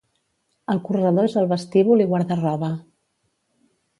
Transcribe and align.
El 0.73 0.79
corredor 0.87 1.27
és 1.31 1.35
el 1.41 1.51
vestíbul 1.51 2.03
i 2.05 2.09
guarda-roba. 2.13 2.73